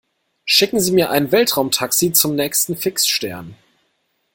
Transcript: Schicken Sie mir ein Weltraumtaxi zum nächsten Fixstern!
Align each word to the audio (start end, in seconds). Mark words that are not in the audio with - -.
Schicken 0.45 0.79
Sie 0.79 0.93
mir 0.93 1.11
ein 1.11 1.31
Weltraumtaxi 1.31 2.11
zum 2.11 2.33
nächsten 2.33 2.75
Fixstern! 2.75 3.55